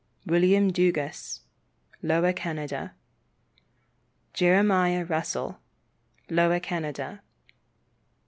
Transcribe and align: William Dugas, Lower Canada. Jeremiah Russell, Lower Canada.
William 0.25 0.73
Dugas, 0.73 1.41
Lower 2.01 2.33
Canada. 2.33 2.95
Jeremiah 4.33 5.05
Russell, 5.05 5.59
Lower 6.27 6.59
Canada. 6.59 7.21